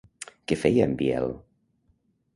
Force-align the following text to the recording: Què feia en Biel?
Què 0.51 0.57
feia 0.61 0.87
en 0.89 0.97
Biel? 1.03 1.33